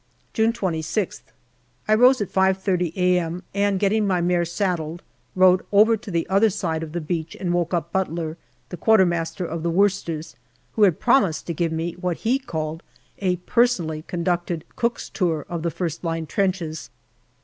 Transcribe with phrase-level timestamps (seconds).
[0.33, 1.21] June 26th.
[1.87, 3.43] I rose at 5.30 a.m.
[3.53, 5.03] and, getting my mare saddled,
[5.35, 8.35] rode over to the other side of the beach and woke up Butler,
[8.71, 10.35] JUNE 143 the Quartermaster of the Worcesters,
[10.71, 12.81] who had promised to give me what he called"
[13.19, 16.89] a personally conducted Cook's Tour to the first line trenches."